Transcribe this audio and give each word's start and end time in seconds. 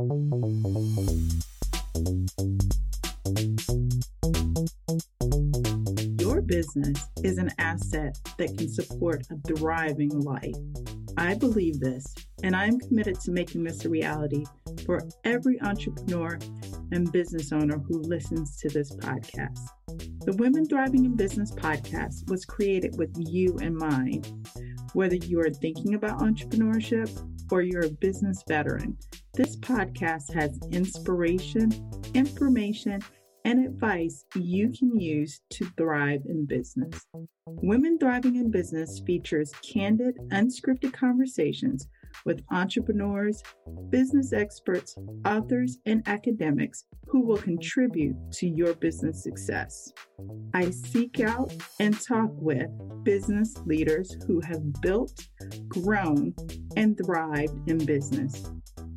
Your 0.00 0.08
business 6.40 7.06
is 7.22 7.36
an 7.36 7.50
asset 7.58 8.18
that 8.38 8.56
can 8.56 8.70
support 8.70 9.26
a 9.30 9.36
thriving 9.46 10.18
life. 10.20 10.54
I 11.18 11.34
believe 11.34 11.80
this, 11.80 12.06
and 12.42 12.56
I 12.56 12.64
am 12.64 12.78
committed 12.78 13.20
to 13.20 13.30
making 13.30 13.62
this 13.62 13.84
a 13.84 13.90
reality 13.90 14.46
for 14.86 15.06
every 15.24 15.60
entrepreneur 15.60 16.38
and 16.92 17.12
business 17.12 17.52
owner 17.52 17.76
who 17.76 18.00
listens 18.00 18.56
to 18.60 18.70
this 18.70 18.96
podcast. 18.96 19.60
The 20.24 20.32
Women 20.38 20.64
Thriving 20.64 21.04
in 21.04 21.14
Business 21.14 21.52
podcast 21.52 22.30
was 22.30 22.46
created 22.46 22.96
with 22.96 23.14
you 23.18 23.58
in 23.58 23.76
mind. 23.76 24.48
Whether 24.94 25.16
you 25.16 25.40
are 25.40 25.50
thinking 25.50 25.94
about 25.94 26.20
entrepreneurship 26.20 27.10
or 27.50 27.62
you're 27.62 27.86
a 27.86 27.90
business 27.90 28.42
veteran, 28.46 28.96
this 29.34 29.56
podcast 29.56 30.32
has 30.32 30.58
inspiration, 30.70 31.70
information, 32.14 33.00
and 33.44 33.64
advice 33.64 34.24
you 34.34 34.70
can 34.70 34.98
use 34.98 35.40
to 35.50 35.64
thrive 35.76 36.22
in 36.28 36.46
business. 36.46 37.06
Women 37.46 37.98
Thriving 37.98 38.36
in 38.36 38.50
Business 38.50 39.00
features 39.00 39.52
candid, 39.62 40.16
unscripted 40.28 40.92
conversations 40.92 41.88
with 42.24 42.42
entrepreneurs, 42.50 43.42
business 43.90 44.32
experts, 44.32 44.96
authors, 45.24 45.78
and 45.86 46.02
academics 46.06 46.84
who 47.06 47.26
will 47.26 47.38
contribute 47.38 48.16
to 48.32 48.46
your 48.46 48.74
business 48.74 49.22
success. 49.22 49.92
I 50.54 50.70
seek 50.70 51.20
out 51.20 51.52
and 51.78 52.00
talk 52.00 52.30
with 52.32 52.68
business 53.04 53.56
leaders 53.66 54.16
who 54.26 54.40
have 54.40 54.80
built, 54.80 55.28
grown, 55.68 56.34
and 56.76 56.98
thrived 57.04 57.68
in 57.68 57.78
business. 57.84 58.50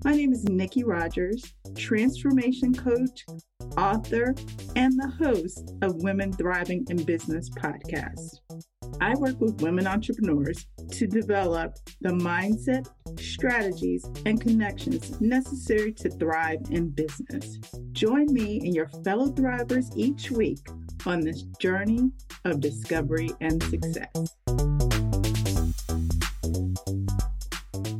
My 0.03 0.11
name 0.11 0.34
is 0.34 0.44
Nikki 0.44 0.84
Rogers, 0.84 1.53
transformation 1.77 2.73
coach, 2.73 3.25
author, 3.77 4.36
and 4.75 4.94
the 5.00 5.11
host 5.17 5.73
of 5.81 6.03
Women 6.03 6.33
Thriving 6.33 6.86
in 6.89 7.03
Business 7.03 7.50
podcast. 7.52 8.39
I 9.00 9.16
work 9.16 9.39
with 9.39 9.61
women 9.61 9.88
entrepreneurs 9.88 10.67
to 10.92 11.08
develop 11.08 11.76
the 12.02 12.09
mindset, 12.09 12.88
strategies, 13.20 14.06
and 14.26 14.42
connections 14.42 15.20
necessary 15.22 15.92
to 15.94 16.09
thrive 16.09 16.59
in 16.70 16.89
business. 16.89 17.59
Join 17.92 18.34
me 18.34 18.59
and 18.59 18.76
your 18.76 18.89
fellow 19.04 19.28
thrivers 19.28 19.86
each 19.95 20.31
week 20.31 20.59
on 21.06 21.22
this 21.22 21.44
journey 21.59 22.11
of 22.45 22.59
discovery 22.59 23.31
and 23.42 23.61
success. 23.64 24.08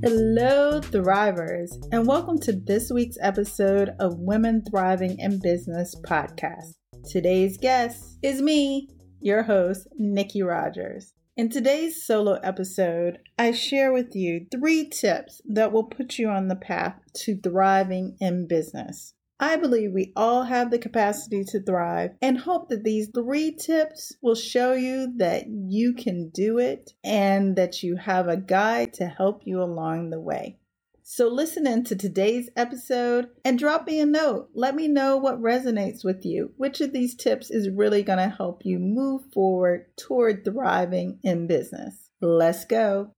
Hello, 0.06 0.82
Thrivers, 0.82 1.72
and 1.94 2.06
welcome 2.06 2.38
to 2.42 2.52
this 2.52 2.92
week's 2.92 3.18
episode 3.22 3.92
of 4.00 4.20
Women 4.20 4.62
Thriving 4.70 5.18
in 5.18 5.40
Business 5.40 5.96
podcast. 6.06 6.74
Today's 7.10 7.58
guest 7.58 8.18
is 8.22 8.42
me, 8.42 8.90
your 9.22 9.44
host, 9.44 9.88
Nikki 9.98 10.44
Rogers. 10.44 11.14
In 11.36 11.50
today's 11.50 12.06
solo 12.06 12.34
episode, 12.44 13.18
I 13.40 13.54
share 13.54 13.92
with 13.92 14.16
you 14.16 14.46
three 14.52 14.88
tips 14.88 15.42
that 15.46 15.72
will 15.72 15.86
put 15.86 16.20
you 16.20 16.30
on 16.30 16.48
the 16.48 16.56
path 16.56 16.94
to 17.24 17.36
thriving 17.36 18.18
in 18.20 18.46
business. 18.46 19.16
I 19.40 19.56
believe 19.56 19.94
we 19.94 20.14
all 20.16 20.44
have 20.44 20.70
the 20.70 20.78
capacity 20.78 21.44
to 21.46 21.60
thrive 21.60 22.12
and 22.22 22.38
hope 22.38 22.70
that 22.70 22.84
these 22.84 23.08
three 23.08 23.52
tips 23.52 24.14
will 24.22 24.36
show 24.36 24.74
you 24.74 25.12
that 25.18 25.48
you 25.48 25.96
can 25.96 26.30
do 26.30 26.60
it 26.60 26.92
and 27.04 27.56
that 27.56 27.82
you 27.82 27.96
have 27.96 28.28
a 28.28 28.38
guide 28.38 28.94
to 28.94 29.08
help 29.08 29.42
you 29.46 29.60
along 29.60 30.12
the 30.12 30.22
way. 30.22 30.60
So, 31.06 31.28
listen 31.28 31.68
in 31.68 31.84
to 31.86 31.98
today's 31.98 32.50
episode 32.56 33.28
and 33.44 33.60
drop 33.60 33.86
me 33.88 34.00
a 34.00 34.06
note. 34.06 34.48
Let 34.54 34.74
me 34.74 34.88
know 34.88 35.18
what 35.18 35.42
resonates 35.42 36.02
with 36.02 36.26
you. 36.26 36.54
Which 36.56 36.80
of 36.80 36.94
these 36.94 37.14
tips 37.14 37.52
is 37.52 37.70
really 37.70 38.04
going 38.04 38.20
to 38.20 38.34
help 38.34 38.62
you 38.64 38.80
move 38.80 39.24
forward 39.34 39.88
toward 39.98 40.46
thriving 40.46 41.20
in 41.22 41.46
business? 41.46 42.10
Let's 42.22 42.64
go. 42.64 43.12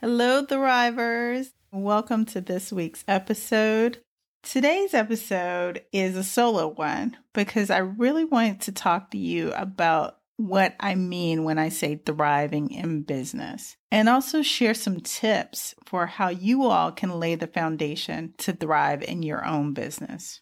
Hello, 0.00 0.44
Thrivers. 0.44 1.52
Welcome 1.70 2.24
to 2.26 2.40
this 2.40 2.72
week's 2.72 3.04
episode. 3.06 3.98
Today's 4.42 4.92
episode 4.92 5.84
is 5.92 6.16
a 6.16 6.24
solo 6.24 6.66
one 6.66 7.16
because 7.32 7.70
I 7.70 7.78
really 7.78 8.24
wanted 8.24 8.62
to 8.62 8.72
talk 8.72 9.12
to 9.12 9.18
you 9.18 9.52
about 9.52 10.18
what 10.36 10.74
I 10.80 10.94
mean 10.94 11.44
when 11.44 11.58
I 11.58 11.68
say 11.68 11.96
thriving 11.96 12.70
in 12.70 13.02
business 13.02 13.76
and 13.90 14.08
also 14.08 14.42
share 14.42 14.74
some 14.74 15.00
tips 15.00 15.74
for 15.84 16.06
how 16.06 16.28
you 16.28 16.64
all 16.64 16.90
can 16.90 17.20
lay 17.20 17.34
the 17.34 17.46
foundation 17.46 18.34
to 18.38 18.52
thrive 18.52 19.02
in 19.02 19.22
your 19.22 19.44
own 19.44 19.74
business. 19.74 20.40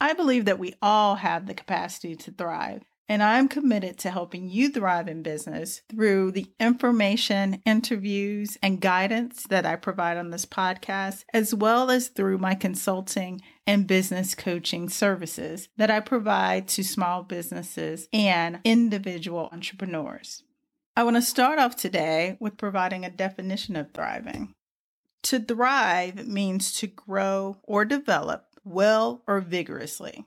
I 0.00 0.12
believe 0.12 0.44
that 0.44 0.58
we 0.58 0.74
all 0.82 1.16
have 1.16 1.46
the 1.46 1.54
capacity 1.54 2.14
to 2.16 2.30
thrive 2.30 2.82
and 3.08 3.22
I'm 3.22 3.48
committed 3.48 3.98
to 3.98 4.10
helping 4.10 4.48
you 4.48 4.70
thrive 4.70 5.08
in 5.08 5.22
business 5.22 5.82
through 5.90 6.32
the 6.32 6.46
information, 6.58 7.60
interviews, 7.66 8.56
and 8.62 8.80
guidance 8.80 9.44
that 9.48 9.66
I 9.66 9.76
provide 9.76 10.16
on 10.16 10.30
this 10.30 10.46
podcast, 10.46 11.24
as 11.32 11.54
well 11.54 11.90
as 11.90 12.08
through 12.08 12.38
my 12.38 12.54
consulting 12.54 13.40
and 13.66 13.86
business 13.86 14.34
coaching 14.34 14.88
services 14.88 15.68
that 15.76 15.90
I 15.90 16.00
provide 16.00 16.68
to 16.68 16.82
small 16.82 17.22
businesses 17.22 18.08
and 18.12 18.60
individual 18.64 19.48
entrepreneurs. 19.52 20.42
I 20.96 21.04
want 21.04 21.16
to 21.16 21.22
start 21.22 21.58
off 21.58 21.76
today 21.76 22.36
with 22.40 22.56
providing 22.56 23.04
a 23.04 23.10
definition 23.10 23.76
of 23.76 23.92
thriving. 23.92 24.54
To 25.24 25.40
thrive 25.40 26.26
means 26.26 26.74
to 26.74 26.86
grow 26.86 27.58
or 27.62 27.84
develop 27.84 28.46
well 28.64 29.22
or 29.26 29.40
vigorously. 29.40 30.24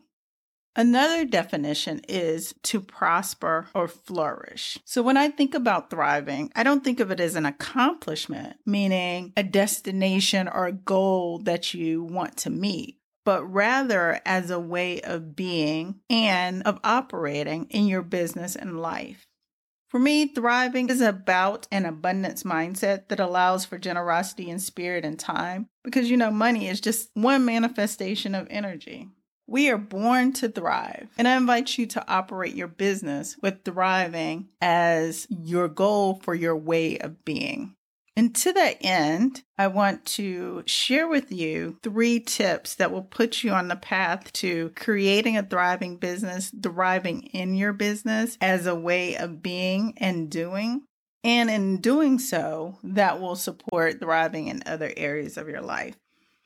Another 0.78 1.26
definition 1.26 2.02
is 2.08 2.54
to 2.62 2.80
prosper 2.80 3.68
or 3.74 3.88
flourish. 3.88 4.78
So 4.86 5.02
when 5.02 5.18
I 5.18 5.30
think 5.30 5.56
about 5.56 5.90
thriving, 5.90 6.52
I 6.56 6.62
don't 6.62 6.84
think 6.84 7.00
of 7.00 7.10
it 7.10 7.20
as 7.20 7.36
an 7.36 7.48
accomplishment, 7.48 8.58
meaning 8.64 9.34
a 9.36 9.42
destination 9.42 10.48
or 10.48 10.68
a 10.68 10.72
goal 10.72 11.40
that 11.40 11.74
you 11.74 12.04
want 12.04 12.38
to 12.38 12.52
meet, 12.52 13.00
but 13.26 13.44
rather 13.44 14.22
as 14.24 14.52
a 14.52 14.60
way 14.60 15.02
of 15.02 15.36
being 15.36 16.02
and 16.12 16.62
of 16.62 16.80
operating 16.84 17.66
in 17.72 17.88
your 17.88 18.04
business 18.04 18.56
and 18.56 18.80
life. 18.80 19.26
For 19.88 20.00
me, 20.00 20.28
thriving 20.28 20.90
is 20.90 21.02
about 21.02 21.66
an 21.72 21.86
abundance 21.86 22.44
mindset 22.44 23.08
that 23.08 23.20
allows 23.20 23.66
for 23.66 23.80
generosity 23.80 24.48
in 24.48 24.60
spirit 24.60 25.06
and 25.06 25.18
time 25.18 25.70
because 25.84 26.12
you 26.12 26.18
know, 26.18 26.30
money 26.30 26.68
is 26.68 26.80
just 26.82 27.10
one 27.16 27.46
manifestation 27.46 28.36
of 28.36 28.46
energy. 28.52 29.10
We 29.48 29.70
are 29.70 29.78
born 29.78 30.34
to 30.34 30.50
thrive. 30.50 31.08
And 31.18 31.28
I 31.28 31.38
invite 31.38 31.78
you 31.78 31.86
to 31.88 32.08
operate 32.08 32.54
your 32.54 32.68
business 32.68 33.38
with 33.42 33.64
thriving 33.64 34.50
as 34.62 35.26
your 35.30 35.70
goal 35.70 36.20
for 36.22 36.36
your 36.36 36.58
way 36.58 36.98
of 37.00 37.24
being. 37.24 37.74
And 38.18 38.36
to 38.38 38.52
that 38.54 38.78
end, 38.82 39.44
I 39.60 39.68
want 39.68 40.04
to 40.06 40.64
share 40.66 41.08
with 41.08 41.32
you 41.32 41.78
three 41.84 42.20
tips 42.20 42.74
that 42.76 42.92
will 42.92 43.04
put 43.04 43.44
you 43.44 43.52
on 43.52 43.68
the 43.68 43.76
path 43.76 44.34
to 44.34 44.72
creating 44.76 45.38
a 45.38 45.44
thriving 45.44 45.98
business, 45.98 46.52
thriving 46.62 47.22
in 47.28 47.54
your 47.54 47.74
business 47.74 48.36
as 48.42 48.66
a 48.66 48.74
way 48.74 49.16
of 49.16 49.44
being 49.44 49.94
and 49.98 50.32
doing. 50.32 50.82
And 51.24 51.50
in 51.50 51.78
doing 51.78 52.18
so, 52.18 52.80
that 52.84 53.22
will 53.22 53.36
support 53.36 54.00
thriving 54.00 54.48
in 54.48 54.64
other 54.66 54.92
areas 54.98 55.38
of 55.38 55.48
your 55.48 55.62
life. 55.62 55.96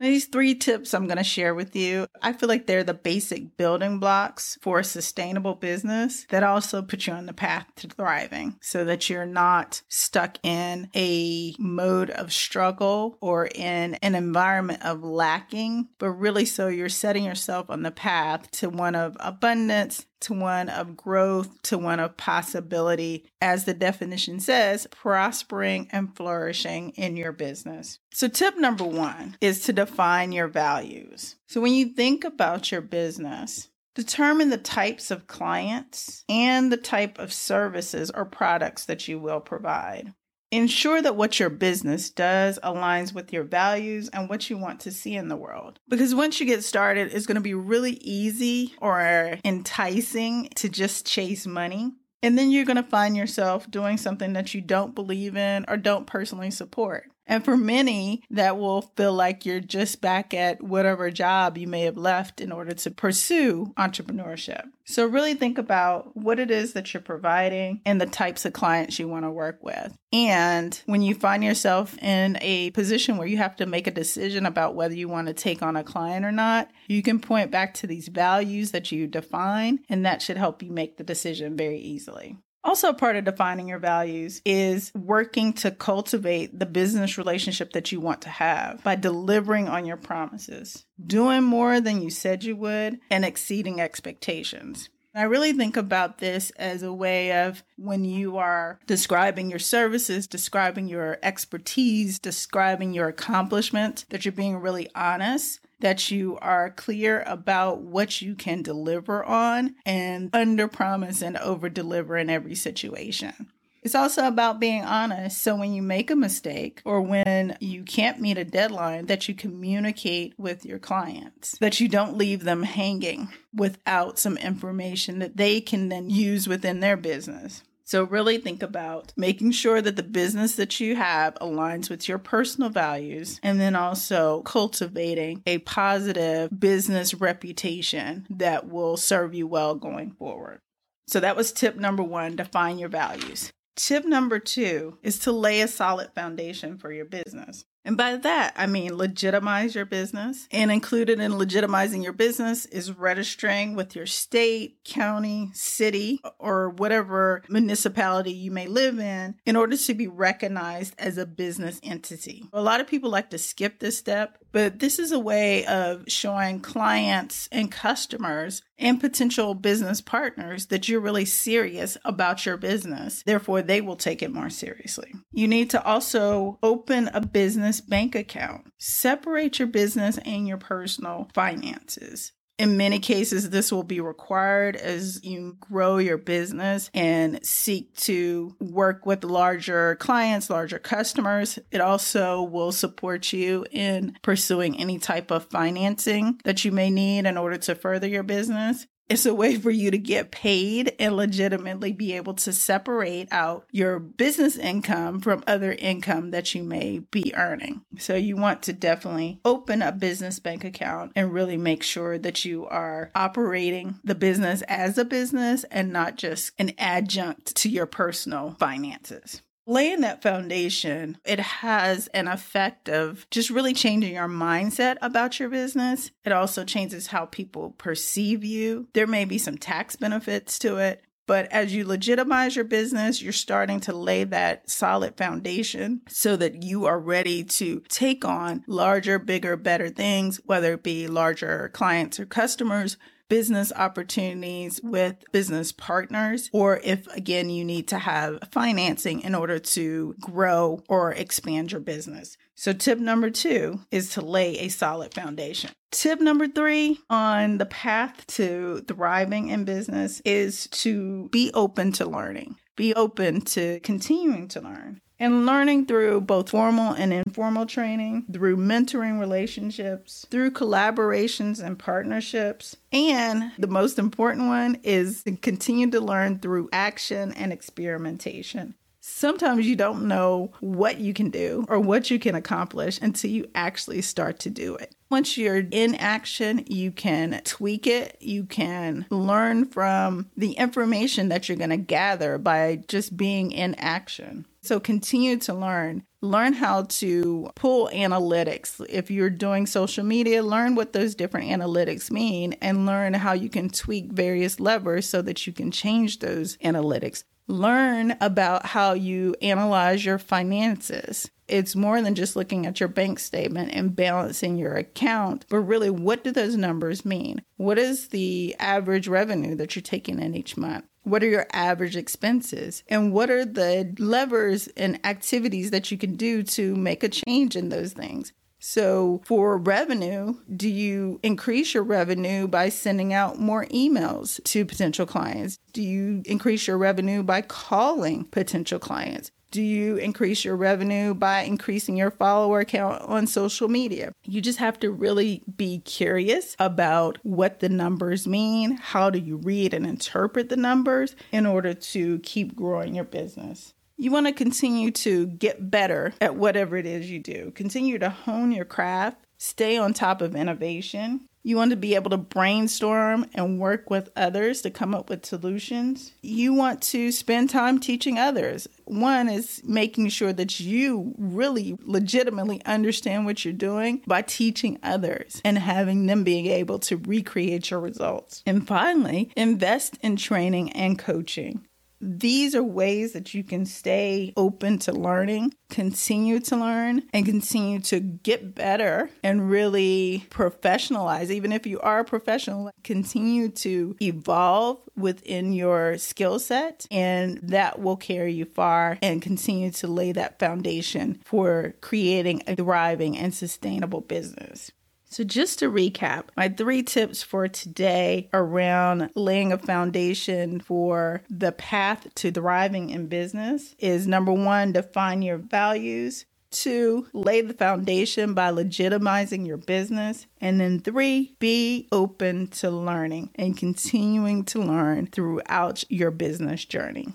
These 0.01 0.25
three 0.25 0.56
tips 0.56 0.95
I'm 0.95 1.06
going 1.06 1.19
to 1.19 1.23
share 1.23 1.53
with 1.53 1.75
you, 1.75 2.07
I 2.23 2.34
feel 2.34 2.50
like 2.50 2.66
they're 2.66 2.84
the 2.84 2.95
basic 2.95 3.56
building 3.56 4.00
blocks 4.00 4.57
for 4.59 4.79
a 4.79 4.84
sustainable 4.84 5.53
business 5.53 6.25
that 6.31 6.41
also 6.41 6.81
put 6.81 7.06
you 7.06 7.13
on 7.13 7.28
the 7.28 7.34
path 7.34 7.67
to 7.75 7.88
thriving 7.88 8.57
so 8.62 8.84
that 8.85 9.12
you're 9.12 9.28
not 9.28 9.84
stuck 9.89 10.39
in 10.41 10.89
a 10.95 11.53
mode 11.59 12.09
of 12.09 12.34
struggle 12.34 13.19
or 13.22 13.45
in 13.45 13.94
an 14.01 14.16
environment 14.16 14.84
of 14.84 15.03
lacking, 15.03 15.89
but 16.00 16.09
really 16.09 16.45
so 16.45 16.68
you're 16.68 16.89
setting 16.89 17.24
yourself 17.24 17.69
on 17.69 17.83
the 17.83 17.92
path 17.92 18.50
to 18.54 18.71
one 18.71 18.95
of 18.95 19.15
abundance, 19.19 20.07
to 20.21 20.33
one 20.33 20.69
of 20.69 20.95
growth, 20.95 21.62
to 21.63 21.77
one 21.77 22.00
of 22.00 22.18
possibility, 22.18 23.25
as 23.41 23.65
the 23.65 23.73
definition 23.73 24.39
says, 24.39 24.88
prospering 24.91 25.88
and 25.91 26.15
flourishing 26.15 26.91
in 26.91 27.18
your 27.18 27.31
business. 27.31 28.00
So, 28.13 28.27
tip 28.27 28.57
number 28.57 28.83
one 28.83 29.38
is 29.41 29.62
to 29.62 29.73
define 29.73 30.31
your 30.31 30.47
values. 30.47 31.35
So, 31.47 31.62
when 31.62 31.73
you 31.73 31.88
think 31.88 32.23
about 32.23 32.71
your 32.71 32.81
business, 32.81 33.69
determine 33.95 34.50
the 34.50 34.57
types 34.57 35.12
of 35.12 35.27
clients 35.27 36.23
and 36.29 36.71
the 36.71 36.77
type 36.77 37.19
of 37.19 37.33
services 37.33 38.09
or 38.12 38.25
products 38.25 38.85
that 38.85 39.07
you 39.07 39.19
will 39.19 39.41
provide. 39.41 40.13
Ensure 40.53 41.01
that 41.01 41.15
what 41.15 41.39
your 41.39 41.50
business 41.50 42.09
does 42.09 42.59
aligns 42.62 43.13
with 43.13 43.31
your 43.31 43.44
values 43.44 44.09
and 44.09 44.30
what 44.30 44.50
you 44.50 44.57
want 44.57 44.81
to 44.81 44.92
see 44.92 45.15
in 45.15 45.30
the 45.30 45.38
world. 45.38 45.80
Because 45.88 46.13
once 46.13 46.42
you 46.42 46.45
get 46.45 46.62
started, 46.62 47.13
it's 47.13 47.25
going 47.25 47.36
to 47.36 47.42
be 47.42 47.53
really 47.53 47.94
easy 48.01 48.75
or 48.81 49.38
enticing 49.45 50.50
to 50.56 50.68
just 50.68 51.06
chase 51.06 51.48
money. 51.48 51.94
And 52.21 52.38
then 52.38 52.51
you're 52.51 52.65
going 52.65 52.75
to 52.75 52.83
find 52.83 53.15
yourself 53.15 53.71
doing 53.71 53.98
something 53.98 54.33
that 54.33 54.53
you 54.53 54.59
don't 54.59 54.94
believe 54.94 55.38
in 55.38 55.65
or 55.69 55.77
don't 55.77 56.06
personally 56.06 56.51
support. 56.51 57.09
And 57.31 57.45
for 57.45 57.56
many, 57.56 58.24
that 58.30 58.57
will 58.57 58.81
feel 58.81 59.13
like 59.13 59.45
you're 59.45 59.62
just 59.62 60.01
back 60.01 60.33
at 60.33 60.62
whatever 60.62 61.10
job 61.10 61.57
you 61.57 61.66
may 61.66 61.83
have 61.83 61.95
left 61.95 62.42
in 62.42 62.51
order 62.51 62.74
to 62.74 62.92
pursue 62.92 63.74
entrepreneurship. 63.78 64.63
So, 64.83 65.06
really 65.06 65.36
think 65.36 65.57
about 65.57 66.18
what 66.18 66.39
it 66.39 66.51
is 66.51 66.74
that 66.74 66.94
you're 66.94 67.00
providing 67.00 67.80
and 67.86 68.01
the 68.01 68.06
types 68.06 68.44
of 68.44 68.51
clients 68.51 69.00
you 69.00 69.07
want 69.07 69.24
to 69.24 69.31
work 69.31 69.60
with. 69.62 69.95
And 70.12 70.78
when 70.88 71.01
you 71.01 71.16
find 71.16 71.42
yourself 71.42 71.98
in 72.00 72.38
a 72.42 72.72
position 72.72 73.16
where 73.16 73.28
you 73.28 73.38
have 73.38 73.56
to 73.56 73.66
make 73.66 73.88
a 73.88 73.92
decision 73.92 74.45
about 74.45 74.75
whether 74.75 74.94
you 74.94 75.07
want 75.07 75.28
to 75.28 75.33
take 75.33 75.62
on 75.62 75.78
a 75.78 75.86
client 75.86 76.25
or 76.25 76.33
not, 76.33 76.69
you 76.88 77.01
can 77.01 77.22
point 77.22 77.50
back 77.50 77.75
to 77.75 77.88
these 77.88 78.10
values 78.10 78.72
that 78.72 78.92
you 78.92 79.07
define, 79.07 79.80
and 79.88 80.06
that 80.06 80.22
should 80.22 80.36
help 80.36 80.62
you 80.62 80.69
make 80.69 80.98
the 80.98 81.04
decision 81.06 81.56
very 81.56 81.80
easily. 81.80 82.36
Also, 82.63 82.94
part 82.94 83.16
of 83.16 83.25
defining 83.25 83.68
your 83.68 83.80
values 83.80 84.40
is 84.46 84.92
working 84.94 85.52
to 85.52 85.72
cultivate 85.72 86.58
the 86.60 86.66
business 86.66 87.18
relationship 87.18 87.74
that 87.74 87.92
you 87.92 88.00
want 88.00 88.22
to 88.22 88.30
have 88.30 88.84
by 88.84 88.96
delivering 88.96 89.68
on 89.68 89.86
your 89.86 89.98
promises, 89.98 90.86
doing 91.04 91.42
more 91.42 91.81
than 91.81 92.04
you 92.04 92.12
said 92.12 92.44
you 92.44 92.56
would, 92.56 93.00
and 93.10 93.25
exceeding 93.25 93.81
expectations. 93.81 94.90
I 95.13 95.24
really 95.24 95.52
think 95.52 95.75
about 95.75 96.19
this 96.19 96.52
as 96.52 96.84
a 96.84 96.94
way 96.94 97.46
of 97.48 97.63
when 97.75 98.06
you 98.06 98.38
are 98.38 98.80
describing 98.88 99.50
your 99.50 99.60
services, 99.60 100.25
describing 100.25 100.88
your 100.88 101.18
expertise, 101.22 102.18
describing 102.18 102.94
your 102.94 103.10
accomplishment, 103.10 104.06
that 104.10 104.24
you're 104.24 104.31
being 104.31 104.58
really 104.58 104.90
honest 104.96 105.60
that 105.81 106.12
you 106.12 106.38
are 106.42 106.69
clear 106.69 107.24
about 107.25 107.81
what 107.81 108.22
you 108.22 108.36
can 108.36 108.62
deliver 108.62 109.24
on 109.24 109.75
and 109.86 110.30
under 110.34 110.68
promise 110.68 111.22
and 111.22 111.36
over 111.38 111.69
deliver 111.69 112.18
in 112.18 112.30
every 112.30 112.56
situation. 112.56 113.52
It's 113.81 113.95
also 113.95 114.28
about 114.28 114.60
being 114.60 114.83
honest. 114.83 115.42
So 115.42 115.56
when 115.56 115.74
you 115.74 115.81
make 115.81 116.12
a 116.12 116.16
mistake 116.16 116.81
or 116.86 117.01
when 117.01 117.57
you 117.60 117.83
can't 117.83 118.22
meet 118.22 118.38
a 118.38 118.45
deadline, 118.45 119.07
that 119.07 119.28
you 119.28 119.33
communicate 119.33 120.36
with 120.38 120.66
your 120.66 120.78
clients, 120.78 121.57
that 121.60 121.80
you 121.80 121.88
don't 121.88 122.18
leave 122.18 122.44
them 122.44 122.63
hanging 122.63 123.30
without 123.54 124.19
some 124.19 124.38
information 124.38 125.19
that 125.19 125.38
they 125.38 125.62
can 125.62 125.89
then 125.89 126.10
use 126.10 126.48
within 126.48 126.80
their 126.80 126.98
business. 126.98 127.63
So, 127.83 128.04
really 128.06 128.38
think 128.38 128.63
about 128.63 129.12
making 129.18 129.51
sure 129.51 129.81
that 129.81 129.98
the 129.98 130.04
business 130.04 130.56
that 130.56 130.80
you 130.80 130.95
have 130.95 131.33
aligns 131.42 131.89
with 131.89 132.07
your 132.07 132.19
personal 132.19 132.69
values 132.69 133.38
and 133.44 133.60
then 133.60 133.75
also 133.75 134.44
cultivating 134.44 135.44
a 135.45 135.57
positive 135.57 136.57
business 136.57 137.13
reputation 137.13 138.28
that 138.30 138.69
will 138.69 138.95
serve 138.95 139.33
you 139.33 139.45
well 139.45 139.75
going 139.75 140.12
forward. 140.12 140.62
So, 141.07 141.19
that 141.19 141.36
was 141.36 141.51
tip 141.51 141.75
number 141.75 142.01
one 142.01 142.38
define 142.38 142.80
your 142.80 142.88
values. 142.88 143.51
Tip 143.75 144.06
number 144.06 144.39
two 144.39 144.97
is 145.01 145.19
to 145.19 145.31
lay 145.31 145.62
a 145.62 145.68
solid 145.68 146.12
foundation 146.13 146.77
for 146.77 146.91
your 146.91 147.06
business. 147.06 147.65
And 147.83 147.97
by 147.97 148.15
that, 148.15 148.53
I 148.56 148.68
mean 148.68 148.95
legitimize 148.95 149.73
your 149.73 149.85
business. 149.85 150.47
And 150.51 150.71
included 150.71 151.19
in 151.19 151.31
legitimizing 151.31 152.03
your 152.03 152.13
business 152.13 152.65
is 152.68 152.95
registering 152.95 153.75
with 153.75 153.95
your 153.95 154.06
state, 154.06 154.77
county, 154.85 155.50
city, 155.53 156.21
or 156.38 156.69
whatever 156.69 157.44
municipality 157.50 158.33
you 158.33 158.51
may 158.51 158.68
live 158.68 159.00
in 159.00 159.35
in 159.45 159.56
order 159.56 159.75
to 159.75 159.94
be 159.94 160.07
recognized 160.07 160.94
as 161.00 161.18
a 161.18 161.25
business 161.25 161.79
entity. 161.83 162.45
A 162.53 162.62
lot 162.62 162.81
of 162.81 162.88
people 162.88 163.09
like 163.09 163.31
to 163.31 163.39
skip 163.39 163.79
this 163.79 163.97
step, 163.97 164.38
but 164.51 164.80
this 164.80 165.00
is 165.00 165.12
a 165.12 165.19
way 165.19 165.65
of 165.65 166.03
showing 166.07 166.59
clients 166.59 167.48
and 167.51 167.71
customers 167.71 168.62
and 168.77 169.00
potential 169.00 169.53
business 169.53 170.01
partners 170.01 170.68
that 170.68 170.89
you're 170.89 171.00
really 171.00 171.25
serious 171.25 171.98
about 172.03 172.45
your 172.45 172.57
business. 172.57 173.24
Therefore, 173.25 173.62
they 173.62 173.81
will 173.81 173.95
take 173.95 174.21
it 174.21 174.33
more 174.33 174.50
seriously. 174.50 175.13
You 175.31 175.48
need 175.48 175.69
to 175.71 175.83
also 175.83 176.57
open 176.63 177.09
a 177.13 177.21
business 177.21 177.81
bank 177.81 178.15
account. 178.15 178.71
Separate 178.77 179.59
your 179.59 179.68
business 179.68 180.18
and 180.19 180.48
your 180.48 180.57
personal 180.57 181.30
finances. 181.33 182.33
In 182.62 182.78
many 182.78 183.00
cases, 183.00 183.50
this 183.50 183.72
will 183.72 183.81
be 183.81 184.00
required 184.02 184.75
as 184.75 185.25
you 185.25 185.58
grow 185.60 185.98
your 185.98 186.19
business 186.19 186.92
and 186.94 187.44
seek 187.44 187.96
to 188.02 188.56
work 188.60 189.04
with 189.04 189.24
larger 189.24 189.96
clients, 189.96 190.48
larger 190.48 190.78
customers. 190.78 191.58
It 191.72 191.81
also 191.81 192.44
will 192.44 192.72
support 192.72 193.34
you 193.34 193.66
in 193.72 194.16
pursuing 194.22 194.80
any 194.80 195.00
type 195.00 195.31
of 195.31 195.46
financing 195.46 196.40
that 196.44 196.63
you 196.63 196.72
may 196.72 196.92
need 196.92 197.25
in 197.25 197.36
order 197.36 197.58
to 197.58 197.74
further 197.74 198.08
your 198.08 198.22
business. 198.22 198.86
It's 199.12 199.25
a 199.25 199.34
way 199.34 199.58
for 199.58 199.72
you 199.72 199.92
to 199.92 199.98
get 199.98 200.31
paid 200.31 200.96
and 200.98 201.18
legitimately 201.18 201.92
be 201.92 202.13
able 202.13 202.34
to 202.36 202.54
separate 202.54 203.28
out 203.30 203.66
your 203.69 204.00
business 204.00 204.56
income 204.56 205.19
from 205.19 205.44
other 205.46 205.74
income 205.74 206.31
that 206.31 206.56
you 206.56 206.63
may 206.63 207.00
be 207.00 207.34
earning. 207.36 207.81
So, 207.98 208.16
you 208.16 208.38
want 208.38 208.63
to 208.63 208.74
definitely 208.74 209.42
open 209.44 209.81
a 209.81 209.92
business 209.92 210.40
bank 210.40 210.63
account 210.63 211.12
and 211.13 211.34
really 211.34 211.58
make 211.58 211.84
sure 211.84 212.18
that 212.19 212.46
you 212.46 212.66
are 212.68 213.12
operating 213.13 214.00
the 214.02 214.16
business 214.16 214.62
as 214.69 214.98
a 214.98 215.04
business 215.04 215.66
and 215.66 215.92
not 215.92 216.16
just 216.16 216.54
an 216.57 216.72
adjunct 216.78 217.54
to 217.57 217.69
your 217.69 217.88
personal 217.88 218.56
finances 218.60 219.42
laying 219.71 220.01
that 220.01 220.21
foundation, 220.21 221.18
it 221.25 221.39
has 221.39 222.07
an 222.07 222.27
effect 222.27 222.89
of 222.89 223.25
just 223.31 223.50
really 223.50 223.73
changing 223.73 224.15
your 224.15 224.27
mindset 224.27 224.97
about 225.01 225.39
your 225.39 225.50
business. 225.50 226.12
It 226.25 226.33
also 226.33 226.63
changes 226.63 227.07
how 227.07 227.25
people 227.25 227.71
perceive 227.71 228.44
you. 228.44 228.88
There 228.94 229.07
may 229.07 229.25
be 229.25 229.38
some 229.38 229.57
tax 229.57 229.95
benefits 229.95 230.59
to 230.59 230.77
it. 230.77 231.03
But 231.27 231.50
as 231.50 231.73
you 231.73 231.88
legitimize 231.88 232.57
your 232.57 232.65
business, 232.65 233.21
you're 233.21 233.31
starting 233.31 233.79
to 233.81 233.95
lay 233.95 234.25
that 234.25 234.69
solid 234.69 235.15
foundation 235.15 236.01
so 236.09 236.35
that 236.35 236.62
you 236.63 236.85
are 236.88 237.00
ready 237.00 237.45
to 237.45 237.81
take 237.88 238.25
on 238.25 238.65
larger, 238.68 239.18
bigger, 239.18 239.56
better 239.56 239.88
things, 239.88 240.41
whether 240.44 240.73
it 240.73 240.83
be 240.83 241.07
larger 241.07 241.69
clients 241.73 242.19
or 242.19 242.25
customers, 242.25 242.97
business 243.31 243.72
opportunities 243.78 244.81
with 244.83 245.16
business 245.31 245.72
partners, 245.72 246.50
or 246.51 246.81
if 246.83 247.07
again 247.16 247.50
you 247.50 247.63
need 247.63 247.88
to 247.88 247.98
have 247.98 248.38
financing 248.51 249.22
in 249.22 249.33
order 249.33 249.57
to 249.57 250.13
grow 250.19 250.83
or 250.89 251.13
expand 251.13 251.72
your 251.72 251.80
business. 251.80 252.36
So, 252.56 252.74
tip 252.74 253.00
number 253.00 253.30
two 253.30 253.80
is 253.89 254.10
to 254.12 254.22
lay 254.22 254.57
a 254.60 254.68
solid 254.68 255.13
foundation. 255.13 255.72
Tip 255.92 256.19
number 256.19 256.45
three 256.45 257.00
on 257.10 257.57
the 257.57 257.66
path 257.66 258.28
to 258.36 258.83
thriving 258.86 259.48
in 259.48 259.63
business 259.63 260.22
is 260.25 260.68
to 260.83 261.30
be 261.30 261.51
open 261.54 261.94
to 261.94 262.06
learning, 262.06 262.57
be 262.75 262.94
open 262.95 263.39
to 263.42 263.80
continuing 263.80 264.50
to 264.50 264.60
learn 264.60 265.00
and 265.21 265.45
learning 265.45 265.85
through 265.85 266.19
both 266.19 266.50
formal 266.50 266.94
and 266.94 267.13
informal 267.13 267.68
training, 267.68 268.25
through 268.33 268.57
mentoring 268.57 269.19
relationships, 269.19 270.25
through 270.31 270.50
collaborations 270.50 271.63
and 271.63 271.78
partnerships. 271.78 272.75
And 272.92 273.51
the 273.59 273.68
most 273.68 273.99
important 273.99 274.47
one 274.47 274.80
is 274.83 275.23
to 275.23 275.35
continue 275.35 275.92
to 275.92 276.01
learn 276.01 276.40
through 276.40 276.69
action 276.73 277.33
and 277.33 277.54
experimentation. 277.54 278.73
Sometimes 279.04 279.68
you 279.68 279.76
don't 279.76 280.08
know 280.08 280.52
what 280.60 281.00
you 281.00 281.12
can 281.12 281.31
do 281.31 281.66
or 281.68 281.80
what 281.80 282.12
you 282.12 282.20
can 282.20 282.36
accomplish 282.36 283.02
until 283.02 283.31
you 283.31 283.48
actually 283.56 284.02
start 284.02 284.40
to 284.40 284.52
do 284.52 284.76
it. 284.76 284.96
Once 285.10 285.38
you're 285.38 285.66
in 285.72 285.96
action, 285.96 286.64
you 286.68 286.92
can 286.92 287.42
tweak 287.44 287.88
it. 287.88 288.16
You 288.22 288.46
can 288.46 289.08
learn 289.10 289.66
from 289.66 290.30
the 290.38 290.54
information 290.54 291.30
that 291.30 291.50
you're 291.50 291.58
going 291.58 291.72
to 291.72 291.78
gather 291.78 292.38
by 292.38 292.84
just 292.88 293.18
being 293.18 293.52
in 293.52 293.74
action. 293.76 294.46
So 294.62 294.80
continue 294.80 295.38
to 295.40 295.54
learn. 295.56 296.04
Learn 296.22 296.54
how 296.54 296.84
to 296.84 297.50
pull 297.56 297.90
analytics. 297.92 298.86
If 298.88 299.10
you're 299.10 299.31
doing 299.31 299.66
social 299.66 300.06
media, 300.06 300.44
learn 300.44 300.76
what 300.76 300.94
those 300.94 301.16
different 301.16 301.50
analytics 301.50 302.12
mean 302.12 302.54
and 302.62 302.86
learn 302.86 303.16
how 303.16 303.34
you 303.34 303.50
can 303.50 303.70
tweak 303.70 304.12
various 304.12 304.60
levers 304.60 305.10
so 305.10 305.24
that 305.24 305.48
you 305.48 305.52
can 305.52 305.72
change 305.72 306.20
those 306.20 306.58
analytics. 306.58 307.24
Learn 307.52 308.16
about 308.22 308.66
how 308.66 308.94
you 308.94 309.36
analyze 309.42 310.04
your 310.04 310.18
finances 310.18 311.30
it's 311.52 311.76
more 311.76 312.02
than 312.02 312.16
just 312.16 312.38
looking 312.38 312.66
at 312.66 312.80
your 312.80 312.90
bank 312.90 313.20
statement 313.20 313.74
and 313.74 313.96
balancing 313.96 314.58
your 314.58 314.76
account, 314.76 315.46
but 315.50 315.60
really, 315.60 315.90
what 315.90 316.24
do 316.24 316.31
those 316.31 316.56
numbers 316.56 317.04
mean? 317.04 317.44
What 317.58 317.78
is 317.78 318.08
the 318.08 318.56
average 318.58 319.08
revenue 319.08 319.56
that 319.56 319.76
you're 319.76 319.84
taking 319.84 320.20
in 320.20 320.34
each 320.34 320.56
month? 320.56 320.86
What 321.04 321.24
are 321.24 321.28
your 321.28 321.48
average 321.52 321.98
expenses? 321.98 322.84
And 322.88 323.12
what 323.12 323.30
are 323.30 323.44
the 323.44 323.94
levers 324.00 324.68
and 324.78 325.06
activities 325.06 325.72
that 325.72 325.92
you 325.92 325.98
can 325.98 326.16
do 326.16 326.42
to 326.44 326.76
make 326.76 327.04
a 327.04 327.10
change 327.10 327.56
in 327.56 327.70
those 327.70 327.92
things? 327.92 328.31
So, 328.63 329.23
for 329.25 329.57
revenue, 329.57 330.35
do 330.56 330.69
you 330.69 331.19
increase 331.23 331.73
your 331.73 331.81
revenue 331.81 332.47
by 332.47 332.69
sending 332.69 333.11
out 333.11 333.39
more 333.39 333.65
emails 333.65 334.41
to 334.44 334.65
potential 334.65 335.07
clients? 335.07 335.57
Do 335.73 335.81
you 335.81 336.21
increase 336.25 336.68
your 336.68 336.77
revenue 336.77 337.23
by 337.23 337.41
calling 337.41 338.25
potential 338.25 338.77
clients? 338.77 339.31
Do 339.49 339.63
you 339.63 339.97
increase 339.97 340.45
your 340.45 340.56
revenue 340.56 341.15
by 341.15 341.41
increasing 341.41 341.97
your 341.97 342.11
follower 342.11 342.63
count 342.63 343.01
on 343.01 343.25
social 343.25 343.68
media? 343.68 344.13
You 344.25 344.41
just 344.41 344.59
have 344.59 344.80
to 344.81 344.91
really 344.91 345.41
be 345.57 345.80
curious 345.80 346.56
about 346.59 347.18
what 347.23 347.61
the 347.61 347.68
numbers 347.68 348.27
mean. 348.27 348.77
How 348.77 349.09
do 349.09 349.18
you 349.18 349.37
read 349.37 349.73
and 349.73 349.87
interpret 349.87 350.49
the 350.49 350.56
numbers 350.56 351.15
in 351.31 351.47
order 351.47 351.73
to 351.73 352.19
keep 352.19 352.56
growing 352.56 352.94
your 352.94 353.06
business? 353.06 353.73
You 354.02 354.10
want 354.10 354.26
to 354.26 354.34
continue 354.34 354.90
to 354.90 355.28
get 355.28 355.70
better 355.70 356.12
at 356.20 356.36
whatever 356.36 356.76
it 356.76 356.88
is 356.88 357.12
you 357.12 357.20
do. 357.20 357.52
Continue 357.54 358.00
to 358.00 358.10
hone 358.10 358.52
your 358.52 358.66
craft, 358.66 359.24
stay 359.38 359.78
on 359.78 359.94
top 359.94 360.24
of 360.24 360.36
innovation, 360.36 361.28
you 361.44 361.56
want 361.56 361.72
to 361.72 361.78
be 361.78 361.96
able 361.96 362.12
to 362.12 362.18
brainstorm 362.18 363.26
and 363.34 363.60
work 363.60 363.90
with 363.90 364.10
others 364.16 364.62
to 364.62 364.70
come 364.70 364.94
up 364.94 365.10
with 365.10 365.26
solutions. 365.26 366.12
You 366.22 366.54
want 366.54 366.81
to 366.84 367.12
spend 367.12 367.50
time 367.50 367.80
teaching 367.80 368.20
others. 368.20 368.68
One 368.86 369.28
is 369.28 369.62
making 369.64 370.10
sure 370.10 370.34
that 370.34 370.60
you 370.60 371.16
really 371.18 371.78
legitimately 371.81 372.64
understand 372.66 373.26
what 373.26 373.44
you're 373.44 373.54
doing 373.54 374.04
by 374.06 374.22
teaching 374.22 374.78
others 374.84 375.42
and 375.44 375.58
having 375.58 376.06
them 376.06 376.24
being 376.24 376.46
able 376.46 376.78
to 376.80 376.98
recreate 376.98 377.72
your 377.72 377.80
results. 377.80 378.44
And 378.46 378.68
finally, 378.68 379.31
invest 379.36 379.98
in 380.02 380.18
training 380.18 380.72
and 380.74 381.00
coaching. 381.00 381.66
These 382.02 382.56
are 382.56 382.64
ways 382.64 383.14
that 383.14 383.34
you 383.34 383.44
can 383.44 383.66
stay 383.66 384.34
open 384.36 384.80
to 384.80 384.92
learning, 384.92 385.54
continue 385.70 386.40
to 386.42 386.56
learn, 386.56 387.04
and 387.14 387.26
continue 387.26 387.80
to 387.81 388.00
get 388.00 388.56
better 388.56 389.10
and 389.24 389.50
really 389.50 390.26
professionalize. 390.30 391.30
Even 391.30 391.52
if 391.52 391.68
you 391.68 391.80
are 391.80 392.00
a 392.00 392.06
professional, 392.06 392.72
continue 392.84 393.50
to 393.50 393.96
evolve 394.02 394.80
within 394.98 395.54
your 395.54 395.98
skill 395.98 396.40
set, 396.40 396.88
and 396.90 397.40
that 397.44 397.80
will 397.80 397.98
carry 397.98 398.34
you 398.34 398.46
far 398.46 398.98
and 399.02 399.22
continue 399.22 399.72
to 399.72 399.88
lay 399.88 400.12
that 400.12 400.40
foundation 400.40 401.22
for 401.24 401.76
creating 401.81 402.42
a 402.48 402.56
thriving 402.56 403.18
and 403.18 403.34
sustainable 403.34 404.02
business. 404.02 404.72
So, 405.11 405.25
just 405.25 405.59
to 405.59 405.69
recap, 405.69 406.27
my 406.37 406.47
three 406.47 406.83
tips 406.83 407.21
for 407.21 407.49
today 407.49 408.30
around 408.33 409.09
laying 409.13 409.51
a 409.51 409.57
foundation 409.57 410.61
for 410.61 411.21
the 411.30 411.51
path 411.51 412.07
to 412.15 412.31
thriving 412.31 412.89
in 412.89 413.07
business 413.07 413.75
is 413.77 414.07
number 414.07 414.31
one, 414.31 414.71
define 414.71 415.21
your 415.21 415.37
values. 415.37 416.25
Two, 416.49 417.07
lay 417.11 417.41
the 417.41 417.53
foundation 417.53 418.33
by 418.33 418.51
legitimizing 418.51 419.45
your 419.45 419.57
business. 419.57 420.27
And 420.39 420.61
then 420.61 420.80
three, 420.80 421.35
be 421.39 421.89
open 421.91 422.47
to 422.47 422.71
learning 422.71 423.31
and 423.35 423.57
continuing 423.57 424.45
to 424.45 424.61
learn 424.61 425.07
throughout 425.07 425.83
your 425.89 426.11
business 426.11 426.63
journey. 426.63 427.09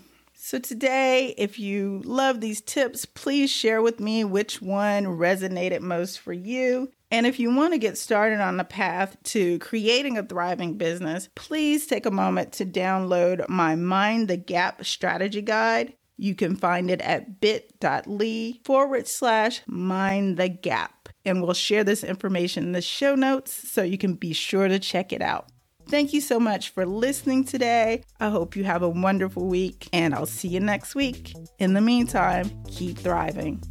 So, 0.49 0.59
today, 0.59 1.35
if 1.37 1.59
you 1.59 2.01
love 2.05 2.39
these 2.39 2.61
tips, 2.61 3.03
please 3.03 3.51
share 3.51 3.81
with 3.81 3.99
me 3.99 4.23
which 4.23 4.61
one 4.61 5.03
resonated 5.03 5.81
most 5.81 6.21
for 6.21 6.31
you. 6.31 6.89
And 7.11 7.27
if 7.27 7.37
you 7.37 7.53
want 7.53 7.73
to 7.73 7.77
get 7.77 7.97
started 7.97 8.39
on 8.39 8.55
the 8.55 8.63
path 8.63 9.17
to 9.23 9.59
creating 9.59 10.17
a 10.17 10.23
thriving 10.23 10.77
business, 10.77 11.27
please 11.35 11.85
take 11.85 12.05
a 12.05 12.11
moment 12.11 12.53
to 12.53 12.65
download 12.65 13.49
my 13.49 13.75
Mind 13.75 14.29
the 14.29 14.37
Gap 14.37 14.85
strategy 14.85 15.41
guide. 15.41 15.95
You 16.15 16.33
can 16.33 16.55
find 16.55 16.89
it 16.89 17.01
at 17.01 17.41
bit.ly 17.41 18.61
forward 18.63 19.09
slash 19.09 19.63
mind 19.67 20.37
the 20.37 20.47
gap. 20.47 21.09
And 21.25 21.43
we'll 21.43 21.55
share 21.55 21.83
this 21.83 22.05
information 22.05 22.63
in 22.63 22.71
the 22.71 22.81
show 22.81 23.15
notes 23.15 23.51
so 23.51 23.83
you 23.83 23.97
can 23.97 24.13
be 24.13 24.31
sure 24.31 24.69
to 24.69 24.79
check 24.79 25.11
it 25.11 25.21
out. 25.21 25.49
Thank 25.89 26.11
you 26.11 26.19
so 26.19 26.39
much 26.39 26.71
for 26.71 26.85
listening 26.85 27.45
today. 27.45 28.03
I 28.19 28.29
hope 28.29 28.55
you 28.55 28.65
have 28.65 28.81
a 28.81 28.89
wonderful 28.89 29.47
week, 29.47 29.87
and 29.93 30.13
I'll 30.13 30.25
see 30.25 30.49
you 30.49 30.59
next 30.59 30.95
week. 30.95 31.33
In 31.59 31.73
the 31.73 31.81
meantime, 31.81 32.51
keep 32.67 32.97
thriving. 32.97 33.63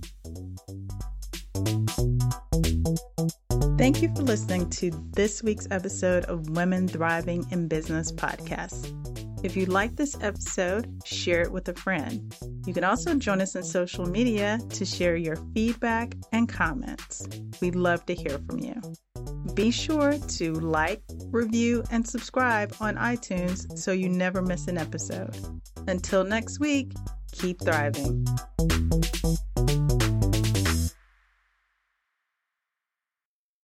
Thank 3.77 4.01
you 4.01 4.09
for 4.15 4.23
listening 4.23 4.71
to 4.71 4.91
this 5.13 5.43
week's 5.43 5.69
episode 5.71 6.25
of 6.25 6.49
Women 6.49 6.89
Thriving 6.89 7.47
in 7.51 7.69
Business 7.69 8.11
podcast. 8.11 8.95
If 9.45 9.55
you 9.55 9.67
like 9.67 9.97
this 9.97 10.17
episode, 10.23 10.89
share 11.05 11.43
it 11.43 11.53
with 11.53 11.69
a 11.69 11.75
friend. 11.75 12.35
You 12.67 12.73
can 12.73 12.85
also 12.85 13.15
join 13.17 13.43
us 13.43 13.55
on 13.55 13.63
social 13.63 14.07
media 14.07 14.59
to 14.71 14.87
share 14.87 15.17
your 15.17 15.37
feedback 15.55 16.15
and 16.33 16.49
comments. 16.49 17.29
We'd 17.61 17.77
love 17.77 18.07
to 18.07 18.15
hear 18.15 18.39
from 18.49 18.61
you. 18.61 18.81
Be 19.57 19.71
sure 19.71 20.19
to 20.19 20.53
like, 20.53 21.03
review, 21.31 21.83
and 21.91 22.07
subscribe 22.07 22.77
on 22.79 22.97
iTunes 22.97 23.79
so 23.79 23.91
you 23.91 24.07
never 24.07 24.43
miss 24.43 24.69
an 24.69 24.77
episode. 24.77 25.35
Until 25.89 26.25
next 26.25 26.61
week, 26.61 26.93
keep 27.33 27.59
thriving. 27.63 28.27